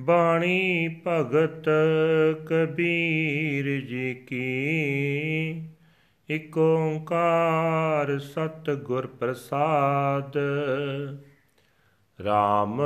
[0.00, 1.64] ਬਾਣੀ ਭਗਤ
[2.46, 5.70] ਕਬੀਰ ਜੀ ਕੀ।
[6.30, 10.38] ਇਕ ਓੰਕਾਰ ਸਤ ਗੁਰ ਪ੍ਰਸਾਦ।
[12.20, 12.80] RAM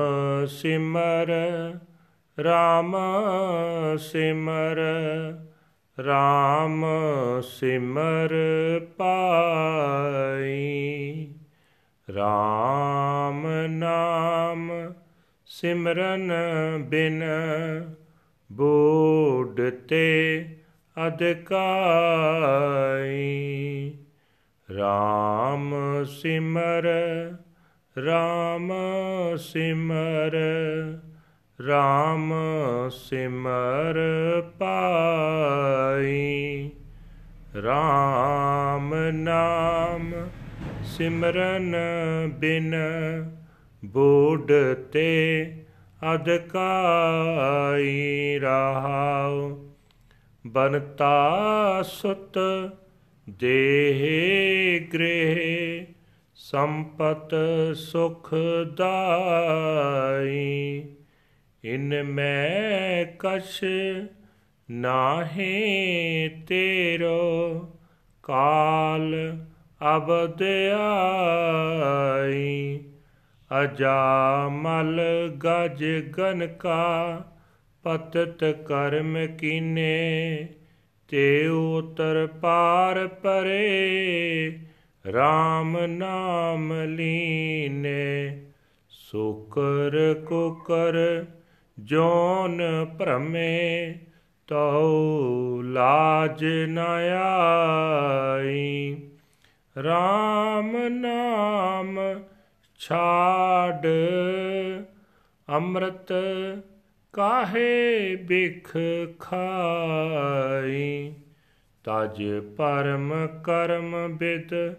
[0.46, 1.32] ਸਿਮਰ
[2.38, 2.94] RAM
[3.98, 4.78] ਸਿਮਰ
[5.98, 6.84] RAM
[7.42, 8.34] ਸਿਮਰ
[8.96, 11.28] ਪਾਈ।
[12.10, 14.92] RAM ਨਾਮ
[15.46, 16.32] ਸਿਮਰਨ
[16.88, 17.22] ਬਿਨ
[18.52, 20.44] ਬੋੜ ਤੇ
[21.06, 21.52] ਅਦਕਾਈ
[24.70, 26.88] RAM ਸਿਮਰ
[27.98, 28.72] RAM
[29.36, 30.38] ਸਿਮਰ
[31.68, 32.32] RAM
[32.90, 33.94] ਸਿਮਰ
[34.58, 36.70] ਪਾਈ।
[37.58, 40.12] RAM ਨਾਮ
[40.84, 41.76] ਸਿਮਰਨ
[42.38, 42.74] ਬਿਨ
[43.84, 44.52] ਬੋੜ
[44.92, 45.52] ਤੇ
[46.14, 49.58] ਅਦਕਾਈ ਰਹਾਉ।
[50.46, 52.38] ਬਨਤਾ ਸੁਤ
[53.28, 54.00] ਦੇਹ
[54.94, 55.86] ਗ੍ਰਹਿ
[56.34, 57.34] ਸੰਪਤ
[57.76, 58.34] ਸੁਖ
[58.76, 60.84] ਦਾਈ।
[61.64, 63.64] ਇਨ ਮੈਂ ਕਛ
[64.70, 65.62] ਨਾਹੀ
[66.46, 67.58] ਤੇਰੋ,
[68.22, 69.36] ਕਾਲ
[69.96, 70.42] ਅਬਦ
[72.22, 72.80] ਆਈ।
[73.64, 75.00] ਅਜਾਮਲ
[75.44, 75.84] ਗਜ
[76.18, 77.22] ਗਨ ਕਾ,
[77.82, 80.48] ਪਤਤ ਕਰਮ ਕੀਨੇ,
[81.08, 84.58] ਤੇ ਉਤਰ ਪਾਰ ਪਰੇ
[85.08, 88.42] RAM ਨਾਮ ਲੀਨੇ।
[88.88, 91.24] ਸੁਕਰ ਕੁਕਰ
[91.78, 93.94] ਜੋਨ ਭ੍ਰਮੇ
[94.46, 96.78] ਤਉ ਲਾਜ ਨ
[98.38, 98.96] ਆਈ।
[99.78, 102.00] RAM ਨਾਮ
[102.78, 103.86] ਛਾੜ,
[105.48, 106.12] ਅੰਮ੍ਰਿਤ
[107.12, 108.76] ਕਾਹੇ ਬਿਖ
[109.18, 111.14] ਖਾਈ।
[111.84, 112.24] ਤਜ
[112.56, 114.74] ਪਰਮ ਕਰਮ ਬਿਦ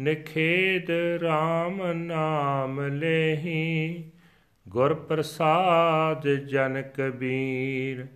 [0.00, 0.90] ਨਿਖੇਦ
[1.22, 4.04] RAM ਨਾਮ ਲੇਹੀ।
[4.72, 8.06] ਗੁਰ ਪ੍ਰਸਾਦ ਜਨ ਕਬੀਰ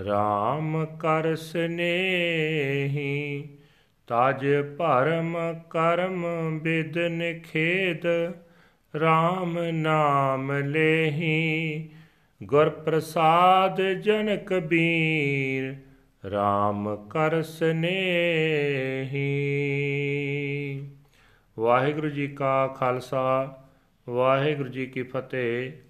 [0.00, 3.48] RAM ਕਰ ਸਨੇਹੀ
[4.06, 4.46] ਤਜ
[4.78, 5.36] ਭਰਮ
[5.70, 6.26] ਕਰਮ
[6.62, 8.32] ਬਿਦ ਨਿਖੇਦ
[8.96, 11.90] RAM ਨਾਮ ਲੇਹੀ।
[12.42, 15.76] ਗੁਰ ਪ੍ਰਸਾਦ ਜਨ ਕਬੀਰ
[16.26, 19.28] RAM ਕਰ ਸਨੇਹੀ
[21.58, 23.58] ਵਾਹਿਗੁਰੂ ਜੀ ਕਾ ਖਾਲਸਾ,
[24.08, 25.87] ਵਾਹਿਗੁਰੂ ਜੀ ਕੀ ਫਤਿਹ।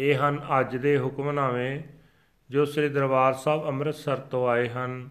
[0.00, 1.82] ਇਹ ਹਨ ਅੱਜ ਦੇ ਹੁਕਮਨਾਮੇ,
[2.50, 5.10] ਜੋ ਸ੍ਰੀ ਦਰਬਾਰ ਸਾਹਿਬ ਅੰਮ੍ਰਿਤਸਰ ਤੋਂ ਆਏ ਹਨ।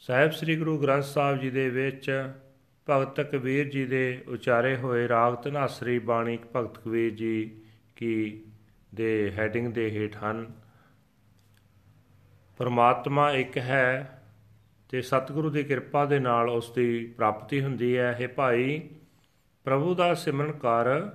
[0.00, 2.32] ਸਾਹਿਬ ਸ੍ਰੀ ਗੁਰੂ ਗ੍ਰੰਥ ਸਾਹਿਬ ਜੀ ਦੇ ਵਿੱਚ
[2.90, 7.62] ਭਗਤ ਕਬੀਰ ਜੀ ਦੇ ਉਚਾਰੇ ਹੋਏ ਰਾਗ ਧਨਾਸਰੀ ਬਾਣੀ ਭਗਤ ਕਬੀਰ ਜੀ
[7.96, 8.44] ਕੀ
[8.94, 10.52] ਦੇ ਹੈਡਿੰਗ ਦੇ ਹੇਠ ਹਨ।
[12.58, 14.22] ਪਰਮਾਤਮਾ ਇੱਕ ਹੈ
[14.88, 18.90] ਤੇ ਸਤਿਗੁਰੂ ਦੀ ਕਿਰਪਾ ਦੇ ਨਾਲ ਉਸ ਦੀ ਪ੍ਰਾਪਤੀ ਹੁੰਦੀ ਹੈ। ਇਹ ਭਾਈ,
[19.64, 21.06] ਪ੍ਰਭੂ ਦਾ ਸਿਮਰਨ ਕਰ,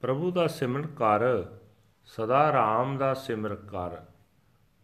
[0.00, 1.20] ਪ੍ਰਭੂ ਦਾ ਸਿਮਰਨ ਕਰ।
[2.06, 3.96] ਸਦਾ ਰਾਮ ਦਾ ਸਿਮਰ ਕਰ।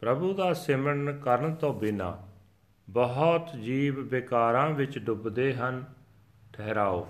[0.01, 2.19] ਪ੍ਰਭੂ ਦਾ ਸਿਮਰਨ ਕਰਨ ਤੋਂ ਬਿਨਾ
[2.91, 5.85] ਬਹੁਤ ਜੀਵ ਵਿਕਾਰਾਂ ਵਿੱਚ ਡੁੱਬਦੇ ਹਨ।
[6.53, 7.09] ਠਹਿਰਾਓ।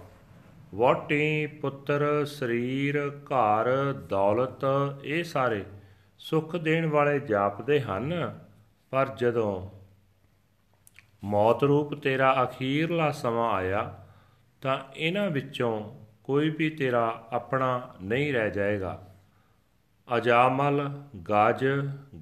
[0.74, 4.60] ਵੋਟੀ ਪੁੱਤਰ, ਸਰੀਰ, ਘਰ, ਦੌਲਤ,
[5.04, 5.64] ਇਹ ਸਾਰੇ
[6.18, 8.40] ਸੁੱਖ ਦੇਣ ਵਾਲੇ ਜਾਪਦੇ ਹਨ।
[8.90, 9.70] ਪਰ ਜਦੋਂ
[11.24, 14.06] ਮੌਤ ਰੂਪ ਤੇਰਾ ਅਖੀਰਲਾ ਸਮਾਂ ਆਇਆ,
[14.60, 19.06] ਤਾਂ ਇਹਨਾਂ ਵਿੱਚੋਂ ਕੋਈ ਵੀ ਤੇਰਾ ਆਪਣਾ ਨਹੀਂ ਰਹਿ ਜਾਏਗਾ।
[20.08, 21.66] ਅਜਾਮਲ, ਗਜ,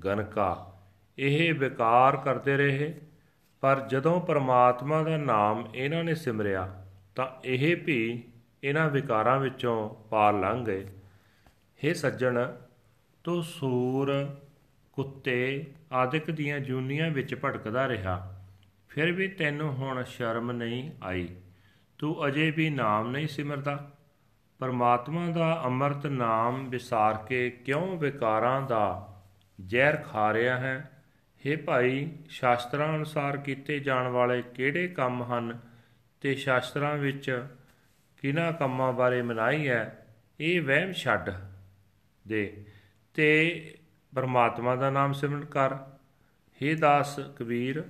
[0.05, 0.81] ਗਨਕਾ।
[1.19, 3.01] ਇਹ ਵਿਕਾਰ ਕਰਦੇ ਰਹੇ,
[3.61, 6.85] ਪਰ ਜਦੋਂ ਪਰਮਾਤਮਾ ਦਾ ਨਾਮ ਇਹਨਾਂ ਨੇ ਸਿਮਰਿਆ,
[7.15, 8.25] ਤਾਂ ਇਹ ਵੀ
[8.65, 10.85] ਇਹਨਾਂ ਵਿਕਾਰਾਂ ਵਿੱਚੋਂ ਪਾਰ ਲੰਘ ਗਏ।
[11.85, 12.53] हे ਸੱਜਣ,
[13.25, 14.37] ਤੂੰ ਸੂਰ,
[14.93, 18.35] ਕੁੱਤੇ ਆਦਿਕ ਦੀਆਂ ਜੂਨੀਆਂ ਵਿੱਚ ਭਟਕਦਾ ਰਿਹਾ,
[18.89, 21.29] ਫਿਰ ਵੀ ਤੈਨੂੰ ਹੁਣ ਸ਼ਰਮ ਨਹੀਂ ਆਈ।
[21.99, 23.91] ਤੂੰ ਅਜੇ ਵੀ ਨਾਮ ਨਹੀਂ ਸਿਮਰਦਾ।
[24.59, 29.15] ਪਰਮਾਤਮਾ ਦਾ ਅੰਮ੍ਰਿਤ ਨਾਮ ਵਿਸਾਰ ਕੇ ਕਿਉਂ ਵਿਕਾਰਾਂ ਦਾ
[29.67, 31.03] ਜ਼ਹਿਰ ਖਾ ਰਿਹਾ ਹੈ?
[31.47, 35.59] हे ਭਾਈ, ਸ਼ਾਸਤਰਾਂ ਅਨੁਸਾਰ ਕੀਤੇ ਜਾਣ ਵਾਲੇ ਕਿਹੜੇ ਕੰਮ ਹਨ
[36.21, 37.47] ਤੇ ਸ਼ਾਸਤਰਾਂ ਵਿੱਚ
[38.23, 40.07] ਕਿਹਨਾਂ ਕੰਮਾਂ ਬਾਰੇ ਮਨਾਈ ਹੈ?
[40.41, 41.31] ਇਹ ਵਹਿਮ ਛੱਡ
[42.29, 42.67] ਦੇ।
[43.15, 43.65] ਤੇ
[44.15, 45.75] ਪਰਮਾਤਮਾ ਦਾ ਨਾਮ ਸਿਮਰਨ ਕਰ।
[46.63, 47.85] हे ਦਾਸ ਕਬੀਰ,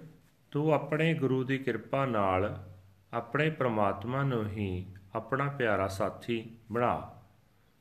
[0.50, 2.64] ਤੂੰ ਆਪਣੇ ਗੁਰੂ ਦੀ ਕਿਰਪਾ ਨਾਲ
[3.12, 7.14] ਆਪਣੇ ਪ੍ਰਮਾਤਮਾ ਨੂੰ ਹੀ ਆਪਣਾ ਪਿਆਰਾ ਸਾਥੀ ਬਣਾ।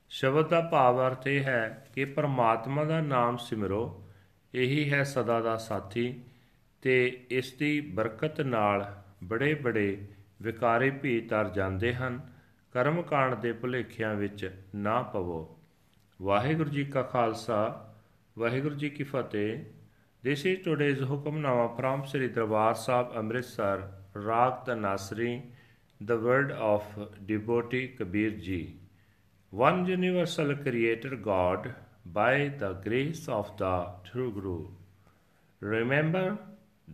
[0.09, 4.03] ਸ਼ਬਦ ਦਾ ਭਾਵ ਅਰਥ ਇਹ ਹੈ ਕਿ ਪਰਮਾਤਮਾ ਦਾ ਨਾਮ ਸਿਮਰੋ,
[4.56, 6.21] ਇਹੀ ਹੈ ਸਦਾ ਦਾ ਸਾਥੀ
[6.81, 10.07] ਤੇ ਇਸ ਦੀ ਬਰਕਤ ਨਾਲ ਬੜੇ ਬੜੇ
[10.41, 12.21] ਵਿਕਾਰੇ ਵੀ ਤਰ ਜਾਂਦੇ ਹਨ,
[12.71, 15.57] ਕਰਮ ਕਾਂਡ ਦੇ ਭੁਲੇਖਿਆਂ ਵਿੱਚ ਨਾ ਪਵੋ।
[16.21, 17.89] ਵਾਹਿਗੁਰੂ ਜੀ ਕਾ ਖਾਲਸਾ,
[18.38, 19.59] ਵਾਹਿਗੁਰੂ ਜੀ ਕੀ ਫਤਿਹ।
[20.27, 23.77] This is today's Hukamnama from Sri Darbar Sahib Amritsar
[24.15, 25.41] Raag Tanasri
[26.00, 26.84] The word of
[27.26, 28.80] devotee Kabir Ji
[29.50, 31.74] One universal creator God
[32.06, 34.68] by the grace of the true Guru
[35.60, 36.38] Remember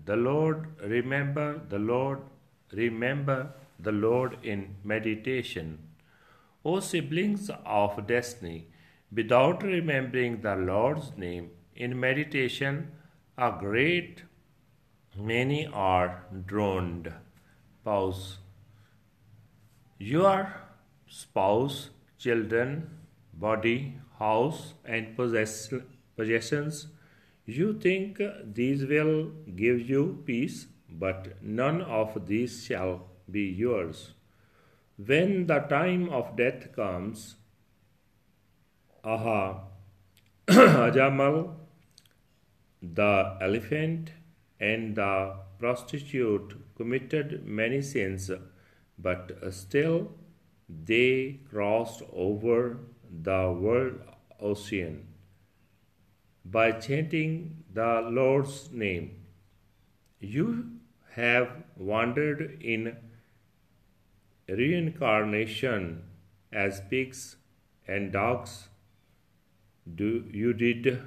[0.06, 2.22] the Lord, remember the Lord,
[2.72, 5.80] remember the Lord in meditation.
[6.64, 8.68] O siblings of destiny,
[9.14, 12.92] without remembering the Lord's name in meditation,
[13.38, 14.24] a great
[15.18, 17.12] many are drowned.
[17.84, 18.38] Pause.
[20.06, 20.54] Your
[21.08, 22.72] spouse, children,
[23.34, 23.76] body,
[24.20, 25.74] house, and possess-
[26.18, 26.88] possessions,
[27.46, 28.20] you think
[28.60, 30.58] these will give you peace,
[30.90, 32.92] but none of these shall
[33.32, 34.02] be yours.
[34.98, 37.36] When the time of death comes,
[39.06, 39.64] aha,
[40.48, 41.56] Ajamal,
[42.82, 44.12] the elephant
[44.60, 45.14] and the
[45.60, 48.30] prostitute committed many sins,
[49.04, 50.12] but uh, still
[50.90, 52.78] they crossed over
[53.30, 54.00] the world
[54.40, 55.08] ocean
[56.46, 59.12] by chanting the Lord's name.
[60.20, 60.80] You
[61.16, 62.96] have wandered in
[64.48, 66.04] reincarnation
[66.52, 67.36] as pigs
[67.88, 68.70] and dogs.
[70.02, 71.02] Do you did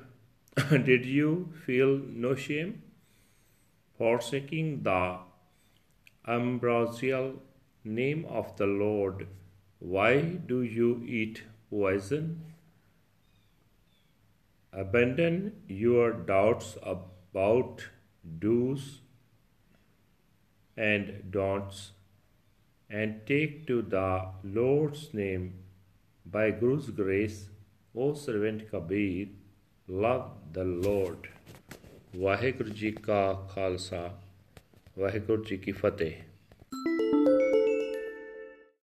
[0.90, 2.82] did you feel no shame?
[3.98, 5.18] Forsaking the
[6.26, 7.42] ambrosial
[7.85, 9.27] name of the Lord,
[9.79, 12.43] why do you eat poison?
[14.73, 17.87] Abandon your doubts about
[18.39, 18.99] do's
[20.77, 21.91] and don'ts
[22.89, 25.53] and take to the Lord's name
[26.25, 27.49] by Guru's grace,
[27.95, 29.27] O servant Kabir,
[29.87, 31.27] love the Lord.
[32.17, 33.99] Waheguru ji ਕਾ ਖਾਲਸਾ
[34.99, 36.13] ਵਾਹਿਗੁਰੂ ਜੀ ਕੀ ਫਤਿਹ